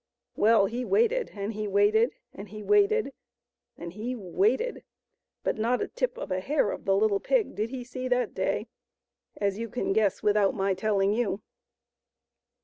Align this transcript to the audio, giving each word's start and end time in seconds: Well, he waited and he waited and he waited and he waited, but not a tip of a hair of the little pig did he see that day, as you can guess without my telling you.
Well, 0.35 0.65
he 0.65 0.83
waited 0.83 1.29
and 1.35 1.53
he 1.53 1.67
waited 1.67 2.09
and 2.33 2.49
he 2.49 2.63
waited 2.63 3.13
and 3.77 3.93
he 3.93 4.15
waited, 4.15 4.83
but 5.43 5.59
not 5.59 5.79
a 5.79 5.89
tip 5.89 6.17
of 6.17 6.31
a 6.31 6.39
hair 6.39 6.71
of 6.71 6.85
the 6.85 6.95
little 6.95 7.19
pig 7.19 7.53
did 7.53 7.69
he 7.69 7.83
see 7.83 8.07
that 8.07 8.33
day, 8.33 8.65
as 9.37 9.59
you 9.59 9.69
can 9.69 9.93
guess 9.93 10.23
without 10.23 10.55
my 10.55 10.73
telling 10.73 11.13
you. 11.13 11.43